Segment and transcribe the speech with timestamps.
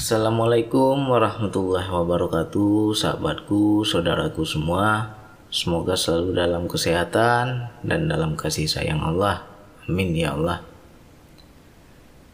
[0.00, 5.12] Assalamualaikum warahmatullahi wabarakatuh Sahabatku, saudaraku semua.
[5.52, 9.44] Semoga selalu dalam kesehatan dan dalam kasih sayang Allah.
[9.84, 10.64] Amin ya Allah.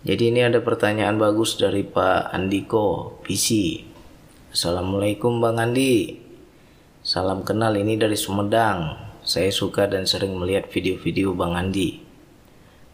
[0.06, 3.82] Jadi ini ada pertanyaan bagus dari Pak Andiko PC
[4.54, 6.22] Assalamualaikum Bang Andi.
[7.02, 8.94] Salam kenal ini dari Sumedang.
[9.26, 12.05] Saya suka dan sering melihat video-video Bang Andi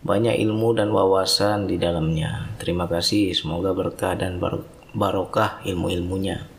[0.03, 2.51] banyak ilmu dan wawasan di dalamnya.
[2.59, 4.43] Terima kasih, semoga berkah dan
[4.95, 6.51] barokah ilmu-ilmunya.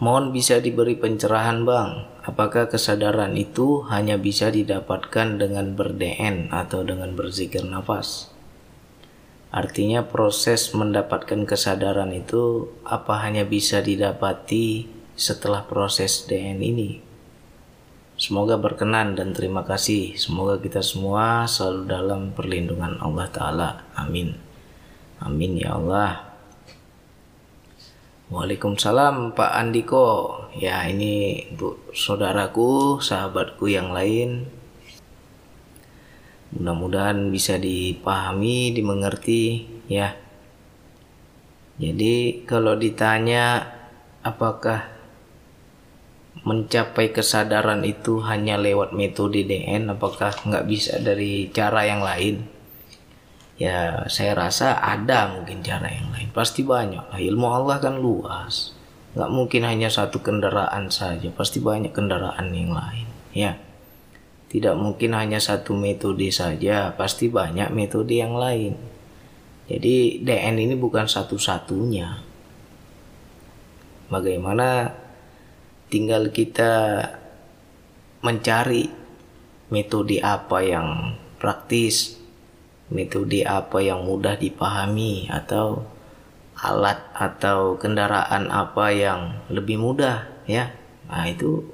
[0.00, 2.08] Mohon bisa diberi pencerahan, Bang.
[2.24, 8.32] Apakah kesadaran itu hanya bisa didapatkan dengan berdn atau dengan berzikir nafas?
[9.50, 17.09] Artinya proses mendapatkan kesadaran itu apa hanya bisa didapati setelah proses DN ini?
[18.20, 20.12] Semoga berkenan dan terima kasih.
[20.20, 23.68] Semoga kita semua selalu dalam perlindungan Allah Ta'ala.
[23.96, 24.36] Amin.
[25.24, 26.28] Amin ya Allah.
[28.28, 30.36] Waalaikumsalam Pak Andiko.
[30.52, 34.44] Ya ini untuk saudaraku, sahabatku yang lain.
[36.60, 40.12] Mudah-mudahan bisa dipahami, dimengerti ya.
[41.80, 43.64] Jadi kalau ditanya
[44.20, 44.99] apakah
[46.40, 52.48] mencapai kesadaran itu hanya lewat metode DN apakah nggak bisa dari cara yang lain?
[53.60, 56.32] Ya saya rasa ada mungkin cara yang lain.
[56.32, 57.20] Pasti banyak lah.
[57.20, 58.72] Ilmu Allah kan luas.
[59.12, 61.28] Nggak mungkin hanya satu kendaraan saja.
[61.28, 63.06] Pasti banyak kendaraan yang lain
[63.36, 63.60] ya.
[64.50, 66.90] Tidak mungkin hanya satu metode saja.
[66.96, 68.74] Pasti banyak metode yang lain.
[69.70, 72.18] Jadi DN ini bukan satu-satunya.
[74.10, 74.90] Bagaimana
[75.90, 77.02] tinggal kita
[78.22, 78.88] mencari
[79.74, 82.16] metode apa yang praktis,
[82.94, 85.82] metode apa yang mudah dipahami atau
[86.60, 90.70] alat atau kendaraan apa yang lebih mudah ya.
[91.10, 91.64] Nah, itu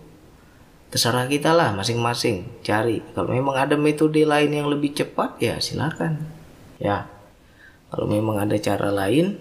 [0.89, 3.03] terserah kita lah masing-masing cari.
[3.13, 6.25] Kalau memang ada metode lain yang lebih cepat ya silakan.
[6.81, 7.11] Ya.
[7.91, 9.37] Kalau memang ada cara lain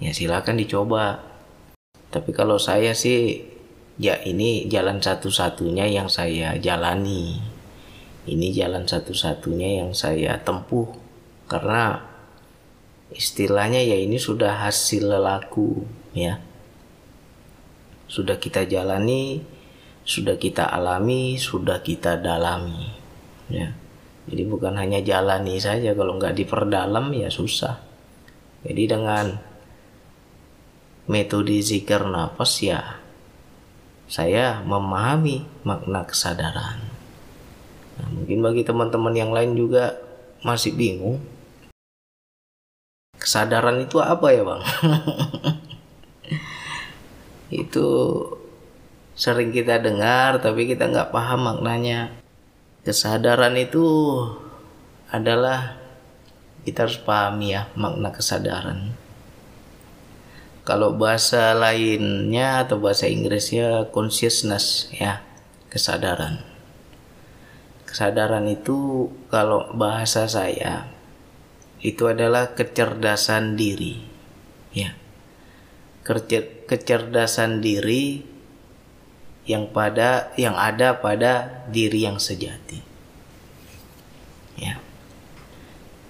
[0.00, 1.35] ya silakan dicoba
[2.16, 3.44] tapi kalau saya sih
[4.00, 7.44] ya ini jalan satu-satunya yang saya jalani.
[8.24, 10.96] Ini jalan satu-satunya yang saya tempuh.
[11.44, 12.00] Karena
[13.12, 15.84] istilahnya ya ini sudah hasil lelaku
[16.16, 16.40] ya.
[18.08, 19.44] Sudah kita jalani
[20.06, 22.88] sudah kita alami sudah kita dalami
[23.52, 23.76] ya.
[24.24, 27.76] Jadi bukan hanya jalani saja kalau nggak diperdalam ya susah.
[28.64, 29.45] Jadi dengan
[31.06, 33.06] metode zikir nafas ya
[34.06, 36.78] saya memahami makna kesadaran.
[37.98, 39.98] Nah, mungkin bagi teman-teman yang lain juga
[40.46, 41.18] masih bingung.
[43.18, 44.62] Kesadaran itu apa ya bang?
[47.66, 47.88] itu
[49.18, 52.14] sering kita dengar tapi kita nggak paham maknanya.
[52.86, 53.82] Kesadaran itu
[55.10, 55.74] adalah
[56.62, 59.05] kita harus pahami ya makna kesadaran
[60.66, 65.22] kalau bahasa lainnya atau bahasa Inggrisnya consciousness ya
[65.70, 66.42] kesadaran.
[67.86, 70.90] Kesadaran itu kalau bahasa saya
[71.78, 74.02] itu adalah kecerdasan diri
[74.74, 74.90] ya.
[76.02, 78.26] Kecer kecerdasan diri
[79.46, 82.82] yang pada yang ada pada diri yang sejati
[84.58, 84.82] ya.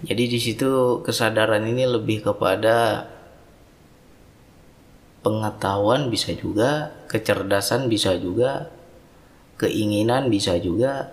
[0.00, 3.04] Jadi di situ kesadaran ini lebih kepada
[5.26, 8.70] pengetahuan bisa juga, kecerdasan bisa juga,
[9.58, 11.10] keinginan bisa juga,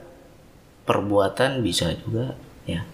[0.86, 2.38] perbuatan bisa juga,
[2.70, 2.86] ya.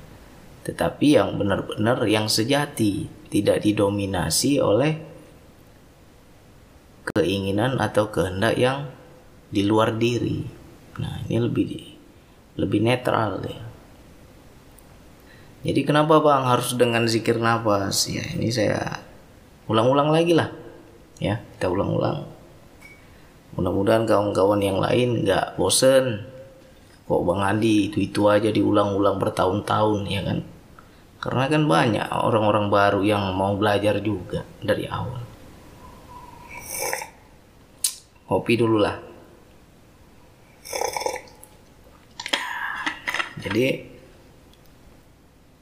[0.64, 4.96] Tetapi yang benar-benar yang sejati, tidak didominasi oleh
[7.12, 8.88] keinginan atau kehendak yang
[9.52, 10.48] di luar diri.
[11.04, 11.68] Nah, ini lebih
[12.56, 13.60] lebih netral ya.
[15.68, 18.08] Jadi kenapa Bang harus dengan zikir nafas?
[18.08, 19.04] Ya, ini saya
[19.68, 20.59] ulang-ulang lagi lah
[21.20, 22.26] ya kita ulang-ulang.
[23.60, 26.24] Mudah-mudahan kawan-kawan yang lain nggak bosen.
[27.06, 30.40] Kok Bang Andi itu itu aja diulang-ulang bertahun-tahun ya kan?
[31.20, 35.20] Karena kan banyak orang-orang baru yang mau belajar juga dari awal.
[38.30, 38.96] Kopi dulu lah.
[43.40, 43.66] Jadi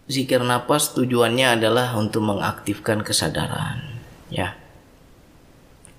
[0.07, 3.83] zikir napas tujuannya adalah untuk mengaktifkan kesadaran
[4.31, 4.66] ya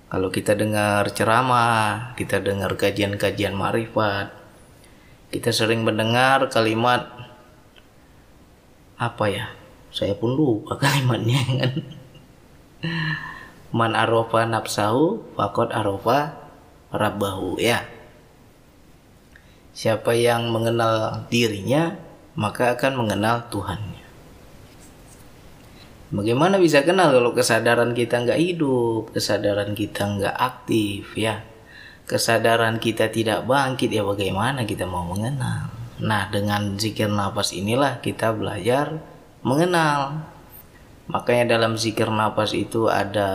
[0.09, 4.33] kalau kita dengar ceramah, kita dengar kajian-kajian marifat,
[5.29, 7.05] kita sering mendengar kalimat
[8.97, 9.47] apa ya?
[9.93, 11.71] Saya pun lupa kalimatnya kan.
[13.69, 16.33] Man arofa nafsahu fakot arofa
[16.89, 17.85] rabbahu ya.
[19.77, 21.93] Siapa yang mengenal dirinya
[22.33, 23.98] maka akan mengenal Tuhannya.
[26.09, 31.45] Bagaimana bisa kenal kalau kesadaran kita nggak hidup, kesadaran kita nggak aktif ya,
[32.09, 35.69] kesadaran kita tidak bangkit ya bagaimana kita mau mengenal?
[36.01, 38.97] Nah dengan zikir nafas inilah kita belajar
[39.45, 40.25] mengenal.
[41.13, 43.29] Makanya dalam zikir nafas itu ada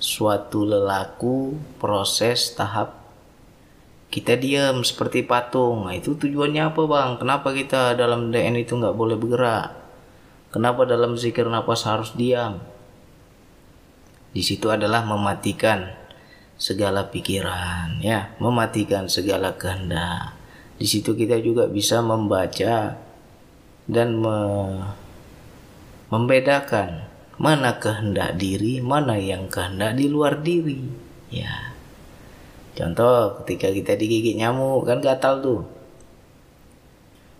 [0.00, 2.96] suatu lelaku proses tahap
[4.08, 5.86] kita diam seperti patung.
[5.86, 7.10] Nah, itu tujuannya apa bang?
[7.20, 9.79] Kenapa kita dalam DN itu nggak boleh bergerak?
[10.50, 12.58] Kenapa dalam zikir nafas harus diam?
[14.34, 15.94] Di situ adalah mematikan
[16.58, 20.34] segala pikiran, ya, mematikan segala kehendak.
[20.74, 22.98] Di situ kita juga bisa membaca
[23.90, 24.38] dan me
[26.10, 27.06] membedakan
[27.38, 30.82] mana kehendak diri, mana yang kehendak di luar diri.
[31.30, 31.70] Ya.
[32.74, 35.62] Contoh ketika kita digigit nyamuk kan gatal tuh.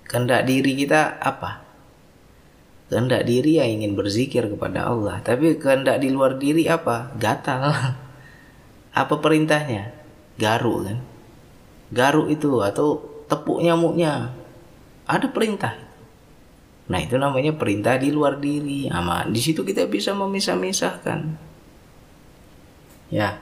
[0.07, 1.70] Kehendak diri kita apa?
[2.91, 5.23] Kehendak diri ya ingin berzikir kepada Allah.
[5.23, 7.15] Tapi kehendak di luar diri apa?
[7.15, 7.71] Gatal.
[9.01, 9.95] Apa perintahnya?
[10.35, 10.99] Garuk kan?
[11.95, 12.99] Garuk itu atau
[13.31, 14.35] tepuk nyamuknya.
[15.07, 15.79] Ada perintah.
[16.91, 18.91] Nah itu namanya perintah di luar diri.
[18.91, 21.39] Ama di situ kita bisa memisah-misahkan.
[23.15, 23.39] Ya.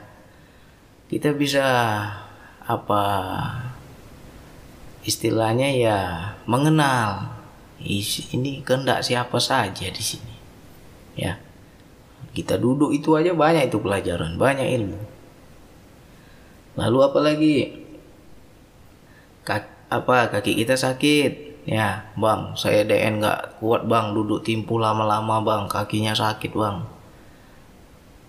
[1.09, 1.65] Kita bisa
[2.69, 3.03] apa
[5.01, 5.97] istilahnya ya
[6.45, 7.38] mengenal
[7.83, 10.35] ini kehendak siapa saja di sini.
[11.15, 11.39] Ya.
[12.29, 14.99] Kita duduk itu aja banyak itu pelajaran banyak ilmu.
[16.77, 17.55] Lalu apalagi
[19.43, 21.65] Kak, apa kaki kita sakit?
[21.65, 24.13] Ya bang saya DN nggak kuat bang.
[24.13, 25.63] Duduk timpu lama-lama bang.
[25.65, 26.85] Kakinya sakit bang.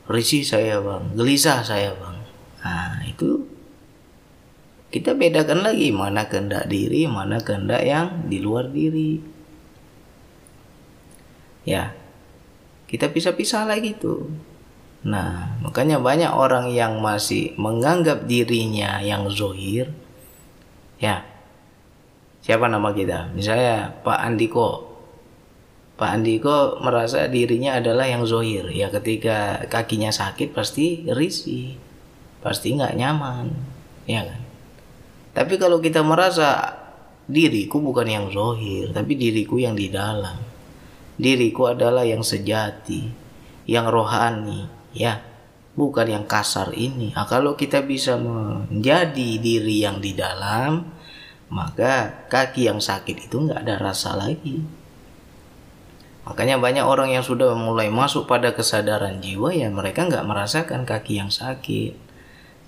[0.08, 1.12] Risih saya bang.
[1.12, 2.16] Gelisah saya bang.
[2.64, 3.44] Nah itu
[4.90, 9.22] kita bedakan lagi mana kehendak diri mana kehendak yang di luar diri
[11.64, 11.92] ya
[12.90, 14.26] kita pisah-pisah lagi tuh.
[15.06, 19.94] Nah makanya banyak orang yang masih menganggap dirinya yang zohir.
[21.00, 21.24] Ya
[22.42, 23.32] siapa nama kita?
[23.32, 24.90] Misalnya Pak Andiko.
[25.96, 28.68] Pak Andiko merasa dirinya adalah yang zohir.
[28.72, 31.76] Ya ketika kakinya sakit pasti risih
[32.40, 33.52] pasti nggak nyaman.
[34.08, 34.40] Ya kan?
[35.30, 36.80] Tapi kalau kita merasa
[37.30, 40.49] diriku bukan yang zohir tapi diriku yang di dalam
[41.20, 43.12] diriku adalah yang sejati,
[43.68, 44.64] yang rohani,
[44.96, 45.20] ya,
[45.76, 47.12] bukan yang kasar ini.
[47.12, 50.88] Nah, kalau kita bisa menjadi diri yang di dalam,
[51.52, 54.64] maka kaki yang sakit itu nggak ada rasa lagi.
[56.24, 61.18] Makanya banyak orang yang sudah mulai masuk pada kesadaran jiwa ya mereka nggak merasakan kaki
[61.18, 61.96] yang sakit,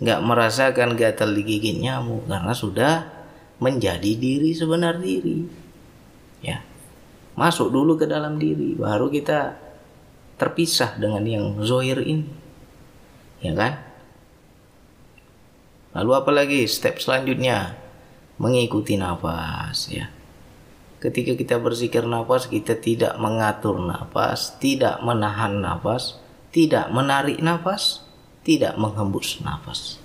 [0.02, 2.94] nggak merasakan gatal digigit nyamuk karena sudah
[3.62, 5.46] menjadi diri sebenar diri.
[6.42, 6.71] Ya
[7.32, 9.56] masuk dulu ke dalam diri baru kita
[10.36, 12.26] terpisah dengan yang zohir ini.
[13.42, 13.78] Ya kan?
[15.92, 17.76] Lalu apalagi step selanjutnya
[18.40, 20.08] mengikuti nafas ya.
[21.02, 26.22] Ketika kita berzikir nafas kita tidak mengatur nafas tidak menahan nafas
[26.54, 28.06] tidak menarik nafas
[28.46, 30.02] tidak menghembus nafas.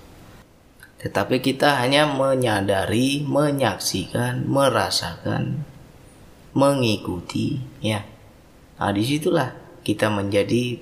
[0.98, 5.62] Tetapi kita hanya menyadari, menyaksikan, merasakan
[6.56, 8.04] mengikuti ya.
[8.78, 9.52] Nah di situlah
[9.84, 10.80] kita menjadi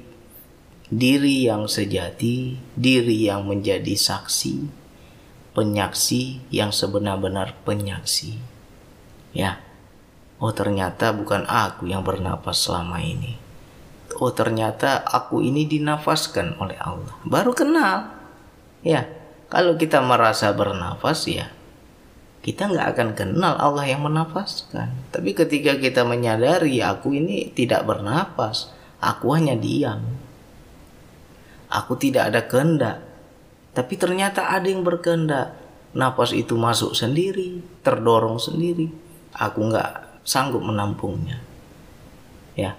[0.87, 4.70] diri yang sejati diri yang menjadi saksi
[5.56, 8.38] penyaksi yang sebenar-benar penyaksi
[9.32, 9.58] ya.
[10.37, 13.40] Oh ternyata bukan aku yang bernapas selama ini.
[14.20, 17.16] Oh ternyata aku ini dinafaskan oleh Allah.
[17.25, 18.12] Baru kenal
[18.85, 19.08] ya.
[19.46, 21.55] Kalau kita merasa bernafas ya
[22.46, 25.10] kita nggak akan kenal Allah yang menafaskan.
[25.10, 28.70] Tapi ketika kita menyadari aku ini tidak bernapas,
[29.02, 29.98] aku hanya diam.
[31.66, 33.02] Aku tidak ada kehendak.
[33.74, 35.58] Tapi ternyata ada yang berkehendak.
[35.98, 38.94] Napas itu masuk sendiri, terdorong sendiri.
[39.34, 41.42] Aku nggak sanggup menampungnya.
[42.54, 42.78] Ya,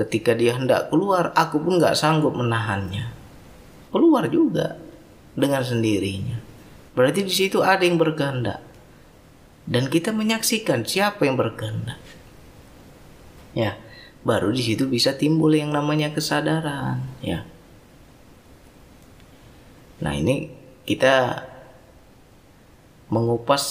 [0.00, 3.04] ketika dia hendak keluar, aku pun nggak sanggup menahannya.
[3.92, 4.80] Keluar juga
[5.36, 6.41] dengan sendirinya.
[6.92, 8.60] Berarti di situ ada yang berkehendak.
[9.64, 11.96] Dan kita menyaksikan siapa yang berkehendak.
[13.56, 13.78] Ya,
[14.26, 17.44] baru di situ bisa timbul yang namanya kesadaran, ya.
[20.02, 20.50] Nah, ini
[20.82, 21.46] kita
[23.12, 23.64] mengupas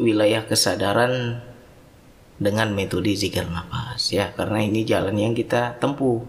[0.00, 1.44] wilayah kesadaran
[2.38, 6.22] dengan metode zikir nafas ya karena ini jalan yang kita tempuh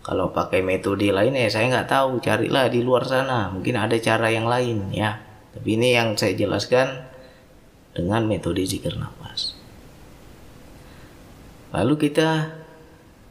[0.00, 4.32] kalau pakai metode lain ya saya nggak tahu carilah di luar sana mungkin ada cara
[4.32, 5.20] yang lain ya
[5.54, 7.06] tapi ini yang saya jelaskan
[7.94, 9.54] dengan metode zikir nafas.
[11.70, 12.50] Lalu kita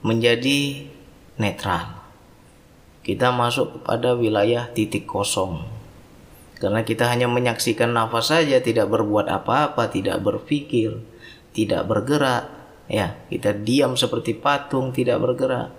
[0.08, 0.88] menjadi
[1.36, 2.00] netral.
[3.04, 5.68] Kita masuk kepada wilayah titik kosong.
[6.64, 10.96] Karena kita hanya menyaksikan nafas saja tidak berbuat apa-apa tidak berpikir
[11.52, 12.48] tidak bergerak.
[12.88, 15.76] Ya kita diam seperti patung tidak bergerak.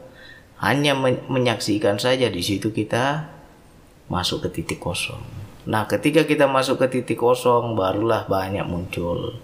[0.61, 0.93] Hanya
[1.29, 3.33] menyaksikan saja di situ kita
[4.13, 5.44] masuk ke titik kosong.
[5.65, 9.41] Nah, ketika kita masuk ke titik kosong, barulah banyak muncul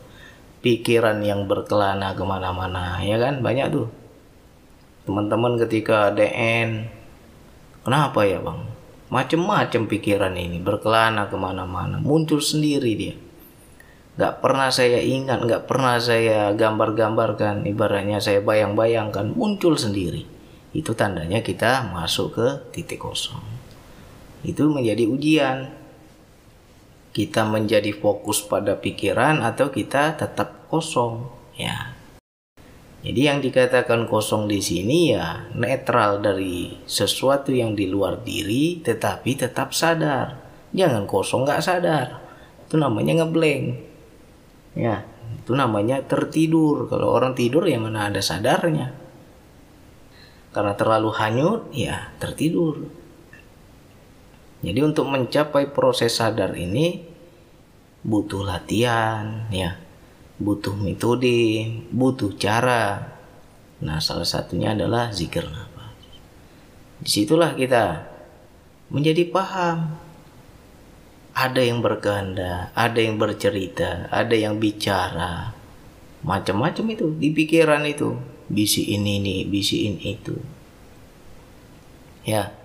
[0.61, 3.41] pikiran yang berkelana ke mana-mana, ya kan?
[3.41, 3.89] Banyak tuh.
[5.09, 6.87] Teman-teman ketika DN,
[7.81, 8.61] kenapa ya bang?
[9.11, 13.17] Macem-macem pikiran ini berkelana ke mana-mana, muncul sendiri dia.
[14.21, 21.43] Gak pernah saya ingat, gak pernah saya gambar-gambarkan, ibaratnya saya bayang-bayangkan, muncul sendiri itu tandanya
[21.43, 23.43] kita masuk ke titik kosong.
[24.47, 25.80] Itu menjadi ujian.
[27.11, 31.27] Kita menjadi fokus pada pikiran atau kita tetap kosong,
[31.59, 31.95] ya.
[33.01, 39.41] Jadi yang dikatakan kosong di sini ya netral dari sesuatu yang di luar diri tetapi
[39.41, 40.37] tetap sadar.
[40.77, 42.21] Jangan kosong nggak sadar.
[42.69, 43.65] Itu namanya ngeblank.
[44.77, 46.93] Ya, itu namanya tertidur.
[46.93, 49.01] Kalau orang tidur ya mana ada sadarnya
[50.51, 52.91] karena terlalu hanyut ya tertidur
[54.61, 57.01] jadi untuk mencapai proses sadar ini
[58.05, 59.81] butuh latihan ya.
[60.41, 63.17] Butuh metode butuh cara.
[63.81, 65.97] Nah salah satunya adalah zikir nafas.
[67.01, 68.05] Di situlah kita
[68.93, 69.97] menjadi paham.
[71.31, 75.57] Ada yang berkehendak ada yang bercerita ada yang bicara.
[76.21, 78.13] Macam-macam itu di pikiran itu.
[78.51, 80.37] Bisiin ini bisiin itu.
[82.29, 82.60] Ya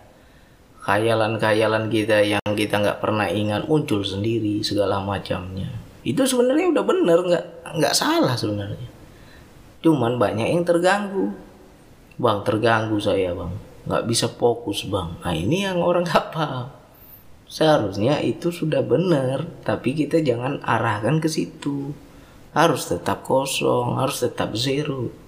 [0.85, 5.67] khayalan-khayalan kita yang kita nggak pernah ingat muncul sendiri segala macamnya.
[6.05, 7.45] Itu sebenarnya udah bener nggak
[7.81, 8.89] nggak salah sebenarnya.
[9.81, 11.33] Cuman banyak yang terganggu.
[12.21, 13.53] Bang terganggu saya bang.
[13.89, 15.17] Nggak bisa fokus bang.
[15.25, 16.69] Nah ini yang orang nggak paham.
[17.49, 21.97] Seharusnya itu sudah benar tapi kita jangan arahkan ke situ.
[22.53, 25.24] Harus tetap kosong harus tetap zero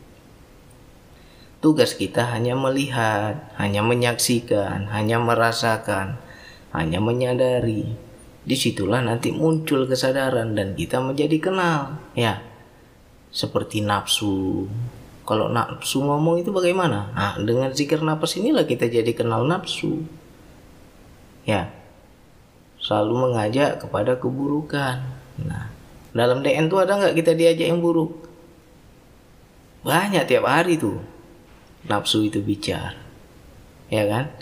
[1.57, 6.21] Tugas kita hanya melihat, hanya menyaksikan, hanya merasakan,
[6.69, 7.97] hanya menyadari.
[8.45, 11.97] Di situlah nanti muncul kesadaran dan kita menjadi kenal.
[12.13, 12.45] Ya,
[13.33, 14.69] seperti nafsu.
[15.25, 17.09] Kalau nafsu ngomong itu bagaimana?
[17.17, 20.05] Nah, dengan zikir nafas inilah kita jadi kenal nafsu.
[21.41, 21.73] Ya,
[22.77, 25.01] selalu mengajak kepada keburukan.
[25.41, 25.73] Nah,
[26.13, 28.29] dalam DN tuh ada nggak kita diajak yang buruk?
[29.81, 31.16] Banyak tiap hari tuh
[31.85, 32.97] nafsu itu bicara.
[33.87, 34.33] Ya kan?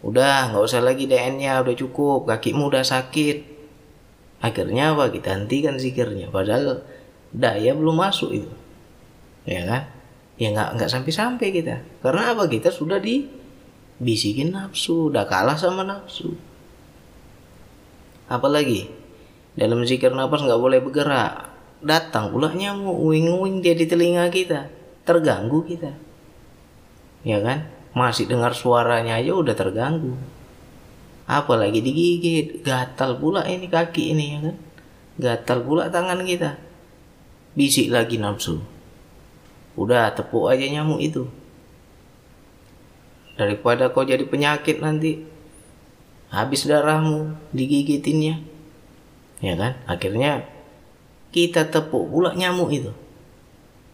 [0.00, 2.24] Udah nggak usah lagi DN-nya udah cukup.
[2.24, 3.60] Kakimu udah sakit.
[4.40, 5.12] Akhirnya apa?
[5.12, 6.32] Kita hentikan zikirnya.
[6.32, 6.80] Padahal
[7.30, 8.52] daya belum masuk itu.
[9.44, 9.82] Ya kan?
[10.40, 11.84] Ya nggak nggak sampai sampai kita.
[12.00, 12.48] Karena apa?
[12.48, 16.32] Kita sudah dibisikin nafsu udah kalah sama nafsu.
[18.32, 18.88] Apalagi?
[19.52, 21.52] Dalam zikir nafas nggak boleh bergerak.
[21.84, 24.72] Datang pula nyamuk wing-wing dia di telinga kita.
[25.04, 26.09] Terganggu kita
[27.26, 27.68] ya kan?
[27.90, 30.14] Masih dengar suaranya aja udah terganggu.
[31.26, 32.62] Apalagi digigit.
[32.62, 34.56] Gatal pula ini kaki ini ya kan?
[35.20, 36.58] Gatal pula tangan kita.
[37.54, 38.62] Bisik lagi nafsu.
[39.74, 41.26] Udah tepuk aja nyamuk itu.
[43.34, 45.24] Daripada kau jadi penyakit nanti
[46.30, 48.42] habis darahmu digigitinnya.
[49.40, 49.80] Ya kan?
[49.88, 50.46] Akhirnya
[51.34, 52.92] kita tepuk pula nyamuk itu.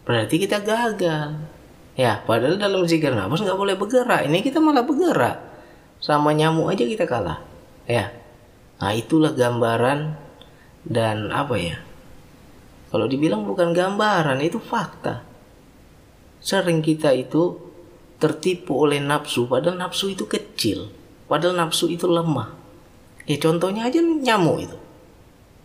[0.05, 1.56] Berarti kita gagal
[1.97, 4.29] Ya, padahal dalam zikir nafas nggak boleh bergerak.
[4.29, 5.41] Ini kita malah bergerak.
[5.97, 7.41] Sama nyamuk aja kita kalah.
[7.89, 8.13] Ya.
[8.77, 10.13] Nah, itulah gambaran
[10.85, 11.81] dan apa ya?
[12.93, 15.25] Kalau dibilang bukan gambaran, itu fakta.
[16.37, 17.57] Sering kita itu
[18.21, 20.93] tertipu oleh nafsu, padahal nafsu itu kecil.
[21.25, 22.53] Padahal nafsu itu lemah.
[23.25, 24.77] Ya contohnya aja nyamuk itu.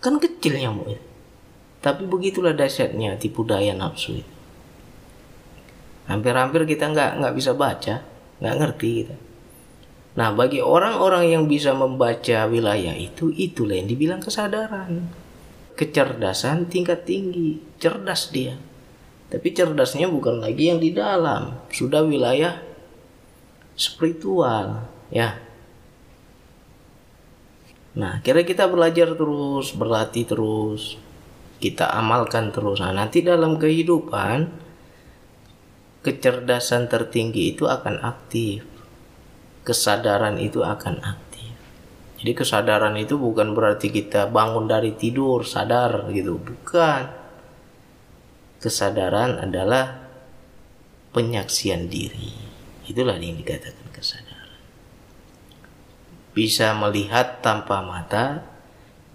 [0.00, 1.04] Kan kecil nyamuk itu.
[1.84, 4.41] Tapi begitulah dahsyatnya tipu daya nafsu itu
[6.12, 8.04] hampir-hampir kita nggak nggak bisa baca
[8.38, 9.16] nggak ngerti kita
[10.12, 15.08] nah bagi orang-orang yang bisa membaca wilayah itu itulah yang dibilang kesadaran.
[15.72, 18.60] Kecerdasan tingkat tinggi cerdas dia.
[19.32, 22.60] Tapi cerdasnya bukan lagi yang di dalam sudah wilayah
[23.72, 25.40] spiritual ya.
[27.96, 31.00] Nah kira kita belajar terus berlatih terus
[31.56, 32.84] kita amalkan terus.
[32.84, 34.52] Nah nanti dalam kehidupan
[36.02, 38.72] kecerdasan tertinggi itu akan aktif
[39.62, 41.54] kesadaran itu akan aktif.
[42.22, 47.10] Jadi kesadaran itu bukan berarti kita bangun dari tidur sadar gitu, bukan.
[48.62, 50.06] Kesadaran adalah
[51.10, 52.30] penyaksian diri.
[52.86, 54.58] Itulah yang dikatakan kesadaran.
[56.30, 58.46] Bisa melihat tanpa mata,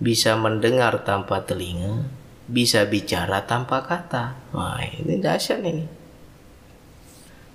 [0.03, 2.11] bisa mendengar tanpa telinga,
[2.47, 4.51] bisa bicara tanpa kata.
[4.51, 5.96] Wah, ini dahsyat ini.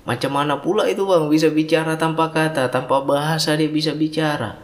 [0.02, 4.58] Macam mana pula itu bang bisa bicara tanpa kata, tanpa bahasa dia bisa bicara.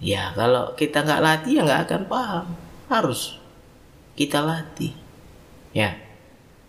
[0.00, 2.46] Ya kalau kita nggak latih ya nggak akan paham.
[2.88, 3.36] Harus
[4.16, 4.96] kita latih.
[5.76, 6.00] Ya.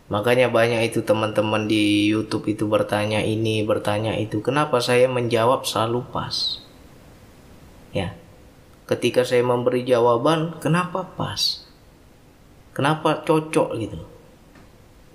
[0.06, 4.38] Makanya banyak itu teman-teman di YouTube itu bertanya ini, bertanya itu.
[4.44, 6.62] Kenapa saya menjawab selalu pas?
[7.90, 8.14] Ya.
[8.86, 11.66] Ketika saya memberi jawaban, kenapa pas?
[12.78, 13.98] Kenapa cocok gitu?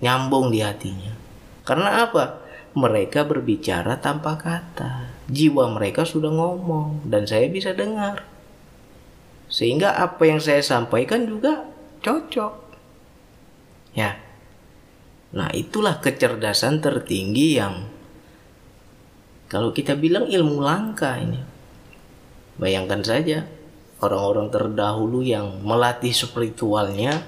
[0.03, 1.15] Nyambung di hatinya.
[1.63, 2.41] Karena apa?
[2.71, 5.11] Mereka berbicara tanpa kata.
[5.27, 8.23] Jiwa mereka sudah ngomong dan saya bisa dengar.
[9.51, 11.67] Sehingga apa yang saya sampaikan juga
[12.03, 12.53] cocok.
[13.95, 14.15] Ya.
[15.31, 17.87] Nah, itulah kecerdasan tertinggi yang
[19.51, 21.39] kalau kita bilang ilmu langka ini.
[22.55, 23.47] Bayangkan saja
[23.99, 27.19] orang-orang terdahulu yang melatih spiritualnya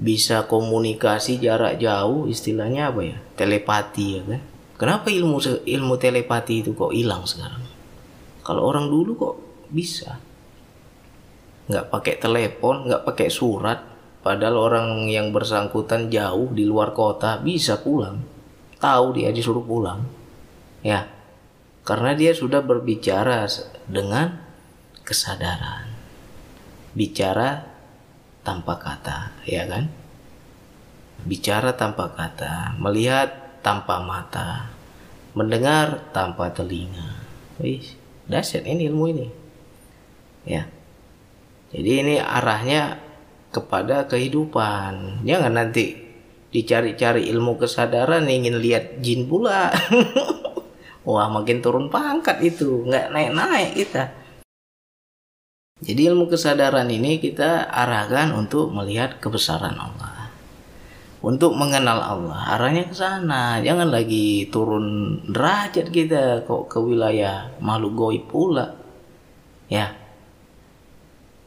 [0.00, 3.16] bisa komunikasi jarak jauh istilahnya apa ya?
[3.36, 4.40] Telepati ya kan?
[4.80, 5.36] Kenapa ilmu
[5.68, 7.60] ilmu telepati itu kok hilang sekarang?
[8.40, 9.36] Kalau orang dulu kok
[9.68, 10.16] bisa.
[11.68, 13.78] Nggak pakai telepon nggak pakai surat.
[14.20, 18.24] Padahal orang yang bersangkutan jauh di luar kota bisa pulang.
[18.80, 20.00] Tahu dia disuruh pulang.
[20.80, 21.08] Ya.
[21.84, 23.48] Karena dia sudah berbicara
[23.84, 24.40] dengan
[25.04, 25.88] kesadaran.
[26.92, 27.69] Bicara
[28.50, 29.86] tanpa kata, ya kan?
[31.22, 34.66] Bicara tanpa kata, melihat tanpa mata,
[35.38, 37.22] mendengar tanpa telinga.
[37.62, 37.86] Wih,
[38.26, 39.28] dahsyat ini ilmu ini.
[40.42, 40.66] Ya.
[41.70, 42.98] Jadi ini arahnya
[43.54, 45.22] kepada kehidupan.
[45.22, 45.94] Jangan nanti
[46.50, 49.70] dicari-cari ilmu kesadaran ingin lihat jin pula.
[51.06, 54.19] Wah, makin turun pangkat itu, nggak naik-naik kita.
[55.80, 60.28] Jadi ilmu kesadaran ini kita arahkan untuk melihat kebesaran Allah.
[61.20, 63.60] Untuk mengenal Allah, arahnya ke sana.
[63.60, 68.76] Jangan lagi turun derajat kita kok ke wilayah makhluk goib pula.
[69.72, 69.96] Ya.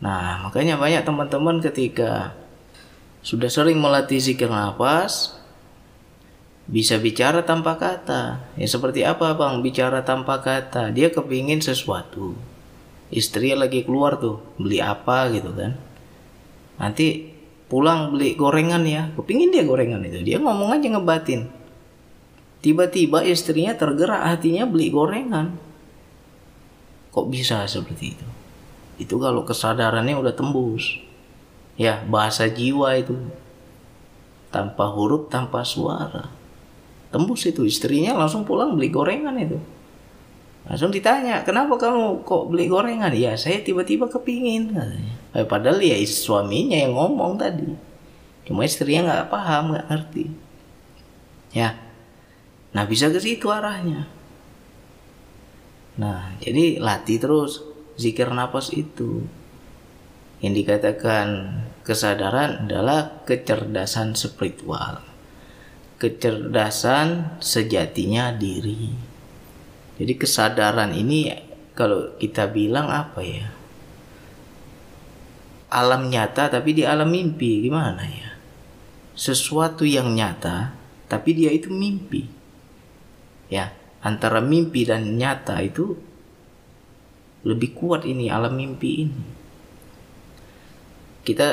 [0.01, 2.33] Nah, makanya banyak teman-teman ketika
[3.21, 5.37] sudah sering melatih zikir nafas,
[6.65, 8.41] bisa bicara tanpa kata.
[8.57, 10.89] Ya seperti apa bang bicara tanpa kata?
[10.93, 12.52] Dia kepingin sesuatu
[13.13, 15.77] istri lagi keluar tuh beli apa gitu kan.
[16.81, 17.29] Nanti
[17.69, 19.13] pulang beli gorengan ya.
[19.13, 20.25] Kepingin dia gorengan itu.
[20.25, 21.45] Dia ngomong aja ngebatin.
[22.65, 25.53] Tiba-tiba istrinya tergerak hatinya beli gorengan.
[27.13, 28.27] Kok bisa seperti itu?
[28.97, 30.97] Itu kalau kesadarannya udah tembus.
[31.77, 33.13] Ya bahasa jiwa itu.
[34.49, 36.33] Tanpa huruf tanpa suara.
[37.13, 37.61] Tembus itu.
[37.61, 39.61] Istrinya langsung pulang beli gorengan itu
[40.63, 43.11] Langsung ditanya, kenapa kamu kok beli gorengan?
[43.11, 45.15] Ya saya tiba-tiba kepingin katanya.
[45.35, 47.67] Eh, padahal ya suaminya yang ngomong tadi.
[48.47, 50.25] Cuma istrinya nggak paham, nggak ngerti.
[51.53, 51.77] Ya,
[52.71, 54.07] nah bisa ke situ arahnya.
[55.99, 57.61] Nah, jadi latih terus
[57.99, 59.27] zikir nafas itu.
[60.41, 61.27] Yang dikatakan
[61.85, 65.05] kesadaran adalah kecerdasan spiritual.
[66.01, 69.12] Kecerdasan sejatinya diri.
[69.97, 71.29] Jadi kesadaran ini
[71.77, 73.47] kalau kita bilang apa ya?
[75.73, 78.29] Alam nyata tapi di alam mimpi gimana ya?
[79.13, 80.73] Sesuatu yang nyata
[81.09, 82.25] tapi dia itu mimpi.
[83.53, 85.93] Ya, antara mimpi dan nyata itu
[87.45, 89.23] lebih kuat ini alam mimpi ini.
[91.23, 91.47] Kita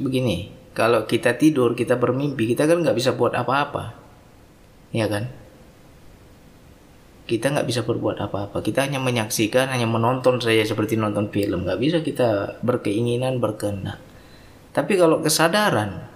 [0.00, 3.94] begini, kalau kita tidur kita bermimpi kita kan nggak bisa buat apa-apa,
[4.94, 5.28] ya kan?
[7.26, 8.62] Kita nggak bisa berbuat apa-apa.
[8.62, 11.66] Kita hanya menyaksikan hanya menonton saja seperti nonton film.
[11.66, 13.98] Nggak bisa kita berkeinginan berkehendak.
[14.70, 16.06] Tapi kalau kesadaran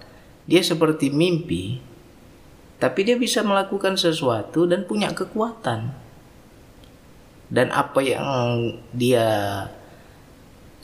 [0.46, 1.82] dia seperti mimpi
[2.80, 5.92] tapi dia bisa melakukan sesuatu dan punya kekuatan.
[7.50, 8.26] Dan apa yang
[8.94, 9.26] dia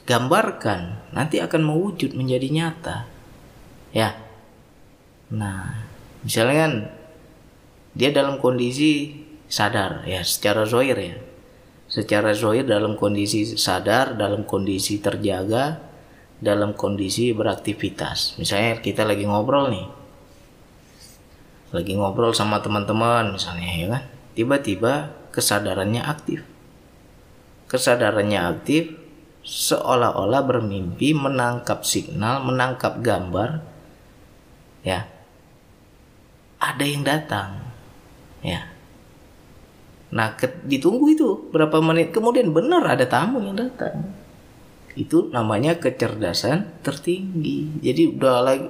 [0.04, 2.96] gambarkan nanti akan mewujud menjadi nyata.
[3.94, 4.18] Ya.
[5.30, 5.88] Nah
[6.26, 6.72] misalnya kan
[7.96, 11.16] dia dalam kondisi sadar ya secara zohir ya
[11.86, 15.78] secara zohir dalam kondisi sadar dalam kondisi terjaga
[16.42, 19.86] dalam kondisi beraktivitas misalnya kita lagi ngobrol nih
[21.72, 24.02] lagi ngobrol sama teman-teman misalnya ya kan
[24.34, 24.92] tiba-tiba
[25.30, 26.42] kesadarannya aktif
[27.70, 29.06] kesadarannya aktif
[29.46, 33.62] seolah-olah bermimpi menangkap signal, menangkap gambar
[34.82, 35.06] ya.
[36.58, 37.62] Ada yang datang.
[38.42, 38.66] Ya.
[40.14, 44.06] Nah, ditunggu itu berapa menit kemudian benar ada tamu yang datang.
[44.94, 47.82] Itu namanya kecerdasan tertinggi.
[47.82, 48.68] Jadi udah lagi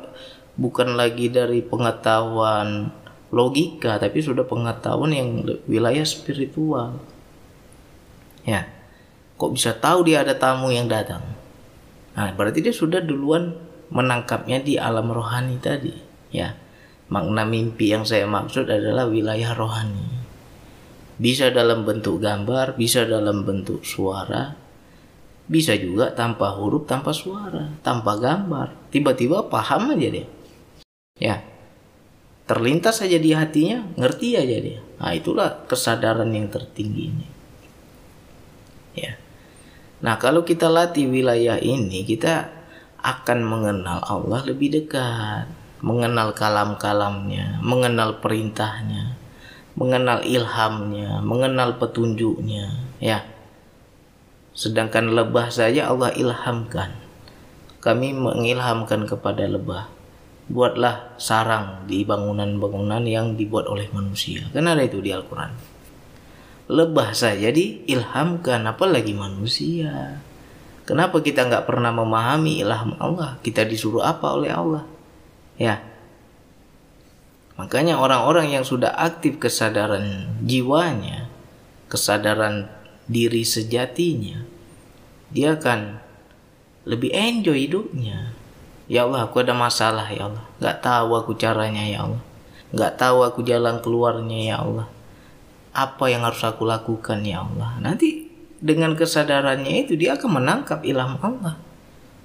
[0.56, 2.88] bukan lagi dari pengetahuan
[3.28, 5.28] logika tapi sudah pengetahuan yang
[5.68, 6.96] wilayah spiritual
[8.48, 8.64] ya
[9.36, 11.20] kok bisa tahu dia ada tamu yang datang
[12.16, 13.52] nah berarti dia sudah duluan
[13.92, 15.92] menangkapnya di alam rohani tadi
[16.32, 16.56] ya
[17.12, 20.15] makna mimpi yang saya maksud adalah wilayah rohani
[21.16, 24.52] bisa dalam bentuk gambar bisa dalam bentuk suara
[25.46, 30.26] bisa juga tanpa huruf tanpa suara tanpa gambar tiba-tiba paham aja dia
[31.16, 31.36] ya
[32.46, 34.80] terlintas saja di hatinya, ngerti aja dia.
[35.02, 37.26] Nah, itulah kesadaran yang tertinggi ini.
[38.94, 39.18] Ya.
[40.00, 42.48] Nah, kalau kita latih wilayah ini, kita
[43.02, 45.50] akan mengenal Allah lebih dekat,
[45.82, 49.05] mengenal kalam-kalamnya, mengenal perintahnya,
[49.76, 53.22] mengenal ilhamnya, mengenal petunjuknya, ya.
[54.56, 56.96] Sedangkan lebah saja Allah ilhamkan.
[57.84, 59.92] Kami mengilhamkan kepada lebah
[60.46, 64.46] buatlah sarang di bangunan-bangunan yang dibuat oleh manusia.
[64.54, 65.52] Kan ada itu di Al-Quran.
[66.66, 70.18] Lebah saja diilhamkan, apalagi manusia.
[70.86, 73.38] Kenapa kita nggak pernah memahami ilham Allah?
[73.42, 74.86] Kita disuruh apa oleh Allah?
[75.58, 75.82] Ya.
[77.56, 81.28] Makanya orang-orang yang sudah aktif kesadaran jiwanya,
[81.88, 82.68] kesadaran
[83.08, 84.44] diri sejatinya,
[85.32, 86.04] dia akan
[86.84, 88.36] lebih enjoy hidupnya
[88.86, 90.44] Ya Allah, aku ada masalah ya Allah.
[90.62, 92.22] Gak tahu aku caranya ya Allah.
[92.70, 94.86] Gak tahu aku jalan keluarnya ya Allah.
[95.74, 97.82] Apa yang harus aku lakukan ya Allah.
[97.82, 98.30] Nanti
[98.62, 101.58] dengan kesadarannya itu dia akan menangkap ilham Allah.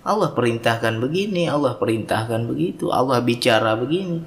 [0.01, 4.25] Allah perintahkan begini, Allah perintahkan begitu, Allah bicara begini,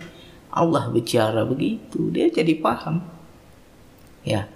[0.54, 2.14] Allah bicara begitu.
[2.14, 3.02] Dia jadi paham.
[4.22, 4.46] Ya,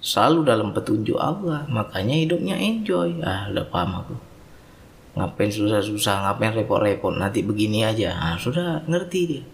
[0.00, 1.68] selalu dalam petunjuk Allah.
[1.68, 3.20] Makanya hidupnya enjoy.
[3.20, 4.16] Ah, udah paham aku
[5.12, 9.44] ngapain susah-susah ngapain repot-repot nanti begini aja nah, sudah ngerti dia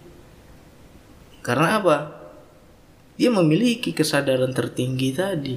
[1.43, 1.95] karena apa
[3.19, 5.55] dia memiliki kesadaran tertinggi tadi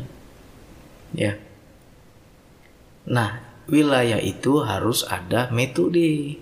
[1.15, 1.39] ya
[3.07, 3.39] nah
[3.71, 6.39] wilayah itu harus ada metode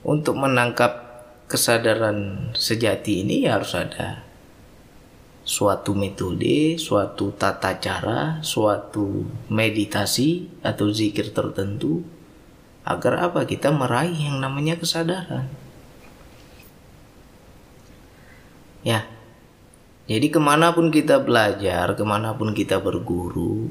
[0.00, 1.05] untuk menangkap
[1.46, 4.26] kesadaran sejati ini ya harus ada.
[5.46, 12.02] Suatu metode, suatu tata cara, suatu meditasi atau zikir tertentu
[12.82, 13.46] agar apa?
[13.46, 15.46] Kita meraih yang namanya kesadaran.
[18.82, 19.06] Ya.
[20.06, 23.70] Jadi ke mana pun kita belajar ke mana pun kita berguru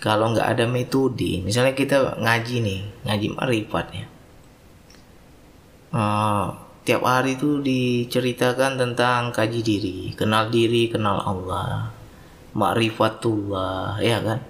[0.00, 4.09] kalau nggak ada metode misalnya kita ngaji nih ngaji marifat ya
[5.94, 6.46] uh,
[6.82, 11.92] tiap hari itu diceritakan tentang kaji diri kenal diri kenal Allah
[12.56, 14.40] makrifatullah ya kan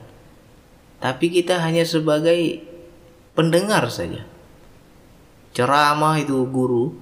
[1.01, 2.61] tapi kita hanya sebagai
[3.33, 4.29] pendengar saja.
[5.57, 6.93] Ceramah itu guru,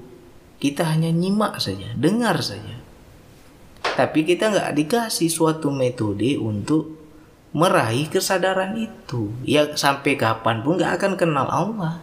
[0.63, 2.79] kita hanya nyimak saja, dengar saja.
[3.83, 6.95] Tapi kita nggak dikasih suatu metode untuk
[7.51, 9.35] meraih kesadaran itu.
[9.43, 11.99] Ya sampai kapan pun nggak akan kenal Allah.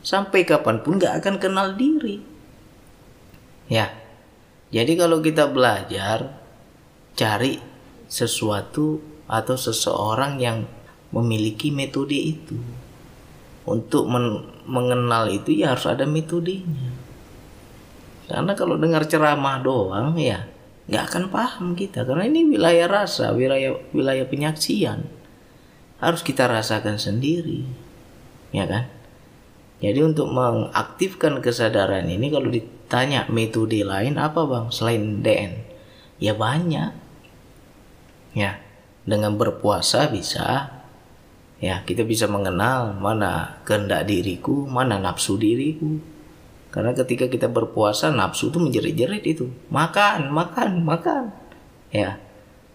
[0.00, 2.22] Sampai kapan pun nggak akan kenal diri.
[3.68, 3.92] Ya,
[4.72, 6.40] jadi kalau kita belajar,
[7.16, 7.60] cari
[8.08, 10.64] sesuatu atau seseorang yang
[11.12, 12.56] memiliki metode itu.
[13.68, 16.92] Untuk men mengenal itu ya harus ada metodenya.
[18.28, 20.44] Karena kalau dengar ceramah doang ya
[20.88, 25.04] nggak akan paham kita karena ini wilayah rasa, wilayah wilayah penyaksian.
[26.00, 27.64] Harus kita rasakan sendiri.
[28.52, 28.88] Ya kan?
[29.78, 35.52] Jadi untuk mengaktifkan kesadaran ini kalau ditanya metode lain apa bang selain DN?
[36.18, 36.90] Ya banyak.
[38.34, 38.58] Ya,
[39.06, 40.68] dengan berpuasa bisa,
[41.62, 46.02] ya kita bisa mengenal mana kehendak diriku mana nafsu diriku.
[46.74, 49.46] Karena ketika kita berpuasa nafsu itu menjerit-jerit itu.
[49.70, 51.24] Makan makan makan.
[51.94, 52.18] Ya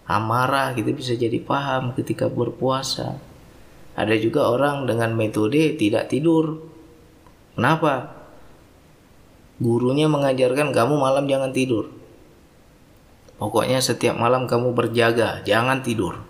[0.04, 3.16] amarah kita bisa jadi paham ketika berpuasa.
[3.94, 6.73] Ada juga orang dengan metode tidak tidur
[7.54, 8.14] kenapa
[9.62, 11.90] gurunya mengajarkan kamu malam jangan tidur
[13.38, 16.22] pokoknya setiap malam kamu berjaga jangan tidur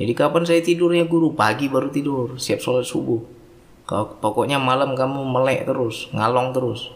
[0.00, 1.36] jadi kapan saya tidurnya guru?
[1.36, 3.20] Pagi baru tidur, siap sholat subuh.
[4.24, 6.88] Pokoknya malam kamu melek terus, ngalong terus.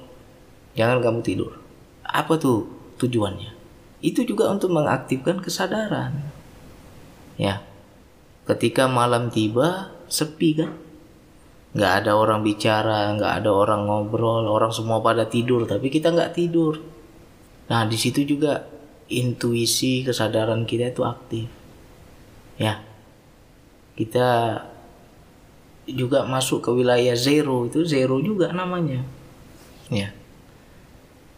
[0.73, 1.53] Jangan kamu tidur.
[2.01, 2.65] Apa tuh
[2.97, 3.53] tujuannya?
[4.01, 6.33] Itu juga untuk mengaktifkan kesadaran.
[7.37, 7.61] Ya.
[8.45, 10.77] ketika malam tiba sepi kan
[11.75, 16.33] nggak ada orang bicara nggak ada orang ngobrol orang semua pada tidur tapi kita nggak
[16.39, 16.79] tidur.
[17.67, 18.63] Nah di situ juga
[19.11, 21.47] intuisi kesadaran kita itu aktif.
[22.57, 22.79] Ya.
[23.95, 24.61] Kita
[25.85, 29.03] juga masuk ke wilayah zero itu zero juga namanya.
[29.91, 30.15] Ya.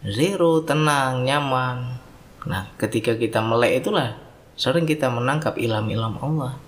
[0.04, 1.96] Zero tenang nyaman.
[2.44, 4.20] Nah ketika kita melek itulah
[4.56, 6.65] sering kita menangkap ilham-ilham Allah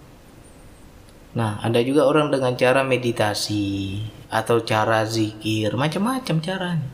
[1.36, 4.00] Nah, ada juga orang dengan cara meditasi
[4.32, 6.90] atau cara zikir, macam-macam caranya.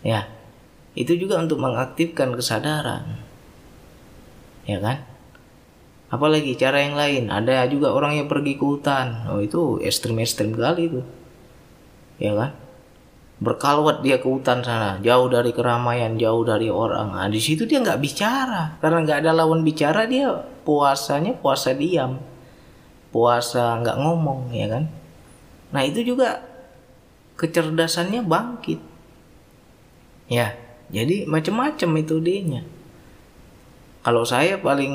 [0.00, 0.24] Ya.
[0.96, 3.20] Itu juga untuk mengaktifkan kesadaran.
[4.64, 5.04] Ya kan?
[6.10, 9.30] Apalagi cara yang lain, ada juga orang yang pergi ke hutan.
[9.30, 11.00] Oh, itu ekstrim-ekstrim kali itu.
[12.18, 12.56] Ya kan?
[13.40, 17.16] Berkalwat dia ke hutan sana, jauh dari keramaian, jauh dari orang.
[17.16, 20.28] Nah, di situ dia nggak bicara, karena nggak ada lawan bicara dia
[20.66, 22.20] puasanya puasa diam
[23.10, 24.84] puasa nggak ngomong ya kan?
[25.70, 26.42] Nah itu juga
[27.38, 28.80] kecerdasannya bangkit.
[30.30, 30.54] Ya
[30.90, 32.62] jadi macam-macam itu dia
[34.00, 34.94] kalau saya paling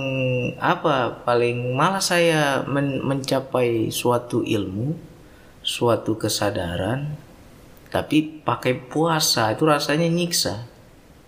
[0.58, 4.98] apa paling malas saya men mencapai suatu ilmu
[5.62, 7.14] suatu kesadaran
[7.94, 10.66] tapi pakai puasa itu rasanya nyiksa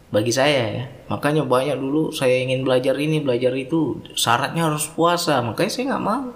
[0.10, 0.86] bagi saya ya.
[1.08, 6.06] Makanya banyak dulu saya ingin belajar ini belajar itu syaratnya harus puasa makanya saya nggak
[6.06, 6.28] mau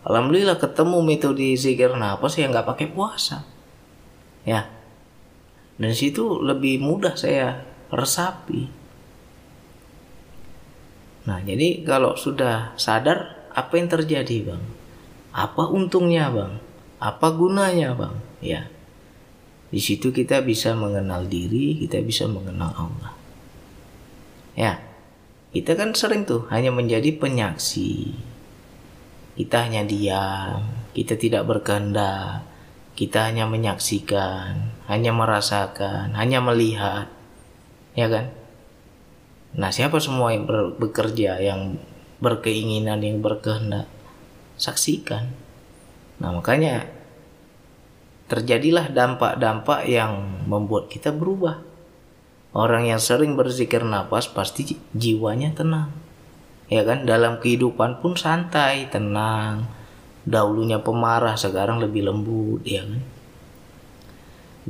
[0.00, 3.44] Alhamdulillah ketemu metode zikir nafas yang nggak pakai puasa.
[4.48, 4.72] Ya.
[5.76, 8.68] Dan situ lebih mudah saya resapi.
[11.28, 14.64] Nah, jadi kalau sudah sadar apa yang terjadi, Bang?
[15.36, 16.58] Apa untungnya, Bang?
[16.96, 18.24] Apa gunanya, Bang?
[18.40, 18.72] Ya.
[19.68, 23.12] Di situ kita bisa mengenal diri, kita bisa mengenal Allah.
[24.56, 24.80] Ya.
[25.50, 28.14] Kita kan sering tuh hanya menjadi penyaksi,
[29.40, 32.44] kita hanya diam, kita tidak berkehendak,
[32.92, 37.08] kita hanya menyaksikan, hanya merasakan, hanya melihat,
[37.96, 38.36] ya kan?
[39.56, 41.80] Nah, siapa semua yang ber bekerja, yang
[42.20, 43.88] berkeinginan, yang berkehendak,
[44.60, 45.32] saksikan.
[46.20, 46.92] Nah, makanya
[48.28, 51.64] terjadilah dampak-dampak yang membuat kita berubah.
[52.52, 56.09] Orang yang sering berzikir nafas pasti jiwanya tenang
[56.70, 57.04] ya kan?
[57.04, 59.66] Dalam kehidupan pun santai tenang.
[60.24, 63.02] Dahulunya pemarah sekarang lebih lembut ya kan?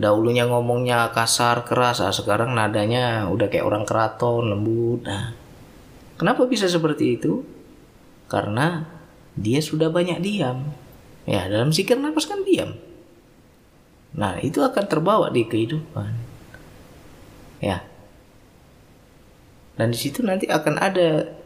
[0.01, 5.35] Dahulunya ngomongnya kasar keras ah, sekarang nadanya udah kayak orang keraton lembut nah
[6.15, 7.43] kenapa bisa seperti itu?
[8.31, 8.87] Karena
[9.35, 10.71] dia sudah banyak diam.
[11.27, 12.79] Ya dalam sikir nafas kan diam.
[14.15, 16.13] Nah itu akan terbawa di kehidupan.
[17.59, 17.83] Ya.
[19.75, 21.40] Dan di situ nanti akan ada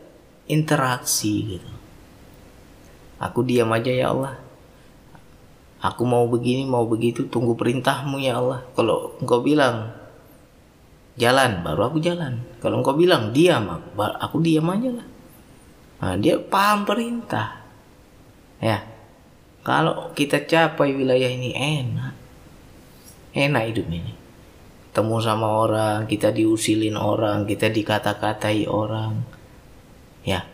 [0.51, 1.73] interaksi gitu.
[3.21, 4.37] Aku diam aja ya Allah.
[5.85, 8.65] Aku mau begini, mau begitu, tunggu perintahmu ya Allah.
[8.73, 9.93] Kalau engkau bilang
[11.21, 12.41] jalan, baru aku jalan.
[12.61, 15.09] Kalau engkau bilang diam, aku diam aja lah.
[16.05, 17.65] Nah, dia paham perintah.
[18.61, 18.85] Ya.
[19.65, 22.15] Kalau kita capai wilayah ini enak.
[23.33, 24.13] Enak hidup ini.
[24.93, 29.44] Temu sama orang, kita diusilin orang, kita dikata-katai orang
[30.25, 30.49] ya.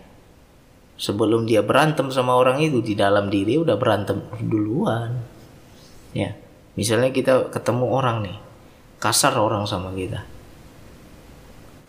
[1.00, 5.16] Sebelum dia berantem sama orang itu di dalam diri udah berantem duluan.
[6.12, 6.37] Ya.
[6.76, 8.37] Misalnya kita ketemu orang nih
[9.00, 10.28] kasar orang sama kita.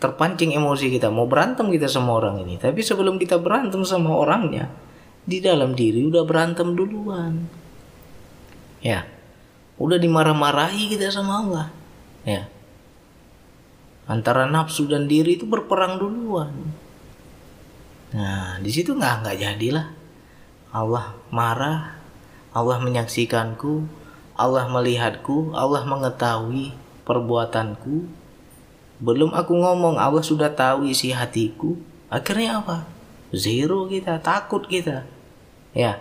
[0.00, 2.56] Terpancing emosi kita mau berantem kita sama orang ini.
[2.56, 4.72] Tapi sebelum kita berantem sama orangnya
[5.22, 7.46] di dalam diri udah berantem duluan.
[8.80, 9.04] Ya.
[9.76, 11.66] Udah dimarah-marahi kita sama Allah.
[12.24, 12.48] Ya.
[14.08, 16.81] Antara nafsu dan diri itu berperang duluan
[18.12, 19.86] Nah, di situ nggak nggak jadilah.
[20.72, 21.96] Allah marah,
[22.52, 23.88] Allah menyaksikanku,
[24.36, 26.76] Allah melihatku, Allah mengetahui
[27.08, 28.08] perbuatanku.
[29.00, 31.76] Belum aku ngomong, Allah sudah tahu isi hatiku.
[32.12, 32.84] Akhirnya apa?
[33.32, 35.08] Zero kita, takut kita.
[35.72, 35.96] Ya,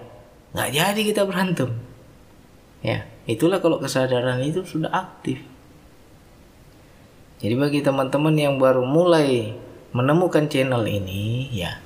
[0.52, 1.80] nggak jadi kita berantem.
[2.84, 5.40] Ya, itulah kalau kesadaran itu sudah aktif.
[7.40, 9.56] Jadi bagi teman-teman yang baru mulai
[9.96, 11.80] menemukan channel ini, ya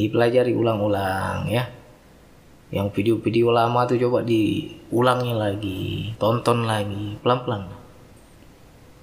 [0.00, 1.68] dipelajari ulang-ulang ya.
[2.70, 5.82] Yang video-video lama tuh coba diulangi lagi
[6.16, 7.66] tonton lagi pelan-pelan.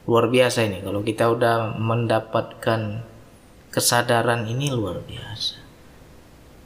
[0.07, 3.03] Luar biasa ini kalau kita udah mendapatkan
[3.69, 5.59] kesadaran ini luar biasa.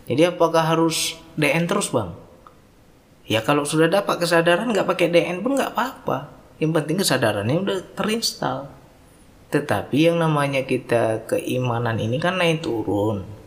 [0.05, 2.13] Jadi apakah harus DN terus bang?
[3.25, 6.29] Ya kalau sudah dapat kesadaran nggak pakai DN pun nggak apa-apa.
[6.61, 8.69] Yang penting kesadarannya udah terinstall.
[9.49, 13.40] Tetapi yang namanya kita keimanan ini kan naik turun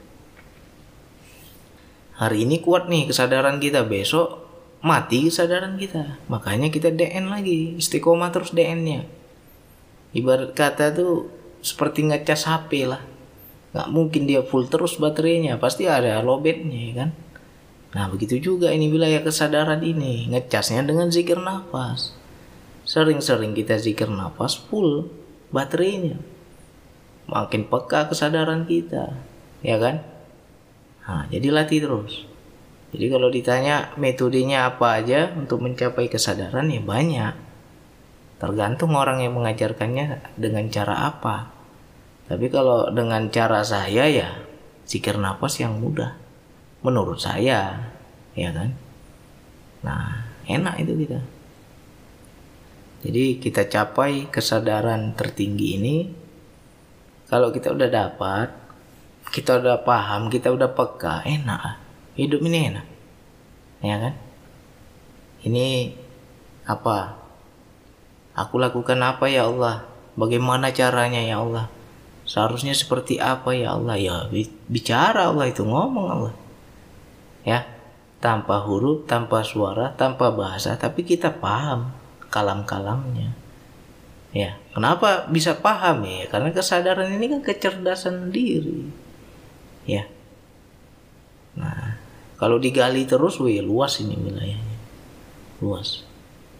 [2.14, 4.46] hari ini kuat nih kesadaran kita besok
[4.84, 6.20] mati kesadaran kita.
[6.28, 9.24] Makanya kita DN lagi istiqomah terus DN-nya
[10.14, 11.28] ibarat kata tuh
[11.60, 13.02] seperti ngecas HP lah.
[13.74, 17.10] Nggak mungkin dia full terus baterainya pasti ada lobetnya ya kan?
[17.94, 22.14] Nah begitu juga ini wilayah kesadaran ini ngecasnya dengan zikir nafas.
[22.86, 25.10] Sering-sering kita zikir nafas full
[25.50, 26.22] baterainya.
[27.26, 29.18] Makin peka kesadaran kita
[29.64, 30.13] ya kan
[31.04, 32.24] nah jadi latih terus.
[32.94, 37.34] Jadi kalau ditanya metodenya apa aja untuk mencapai kesadaran ya banyak.
[38.38, 41.50] Tergantung orang yang mengajarkannya dengan cara apa.
[42.30, 44.38] Tapi kalau dengan cara saya ya
[44.86, 46.14] zikir nafas yang mudah.
[46.86, 47.90] Menurut saya
[48.38, 48.78] ya kan?
[49.82, 51.20] Nah enak itu kita.
[53.04, 55.96] Jadi kita capai kesadaran tertinggi ini
[57.28, 58.48] kalau kita udah dapat,
[59.34, 61.82] kita udah paham, kita udah peka, enak.
[62.14, 62.86] Hidup ini enak.
[63.82, 64.14] Ya kan?
[65.42, 65.90] Ini
[66.70, 67.18] apa?
[68.38, 69.90] Aku lakukan apa ya Allah?
[70.14, 71.66] Bagaimana caranya ya Allah?
[72.22, 73.98] Seharusnya seperti apa ya Allah?
[73.98, 74.30] Ya
[74.70, 76.34] bicara Allah itu ngomong Allah.
[77.42, 77.66] Ya,
[78.22, 81.90] tanpa huruf, tanpa suara, tanpa bahasa, tapi kita paham
[82.30, 83.34] kalam-kalamnya.
[84.32, 86.30] Ya, kenapa bisa paham ya?
[86.30, 89.03] Karena kesadaran ini kan kecerdasan diri.
[89.84, 90.08] Ya.
[91.54, 92.00] Nah,
[92.40, 94.76] kalau digali terus, wih luas ini wilayahnya.
[95.62, 96.02] Luas.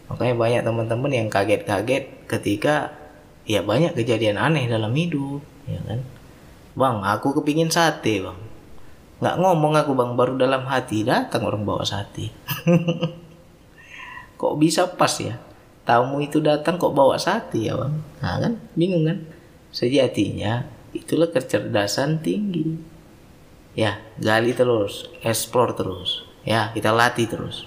[0.09, 2.95] Makanya banyak teman-teman yang kaget-kaget ketika
[3.49, 6.01] ya banyak kejadian aneh dalam hidup, ya kan?
[6.75, 8.39] Bang, aku kepingin sate, bang.
[9.23, 12.31] Nggak ngomong aku bang, baru dalam hati datang orang bawa sate.
[14.41, 15.41] Kok bisa pas ya?
[15.85, 19.19] tamu itu datang kok bawa sate ya bang nah kan bingung kan
[19.71, 20.65] sejatinya
[20.97, 22.81] itulah kecerdasan tinggi
[23.75, 26.27] ya gali terus explore terus.
[26.47, 27.67] Ya kita latih terus.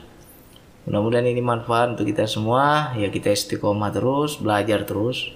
[0.88, 2.96] Mudah-mudahan ini manfaat untuk kita semua.
[2.96, 5.36] Ya kita istiqomah terus belajar terus.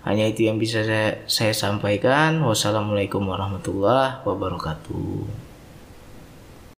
[0.00, 2.40] Hanya itu yang bisa saya, saya sampaikan.
[2.44, 5.49] Wassalamualaikum warahmatullahi wabarakatuh